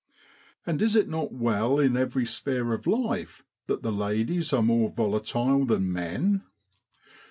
[0.65, 4.89] And is it not well in every sphere of life that the ladies are more
[4.89, 6.41] volatile than men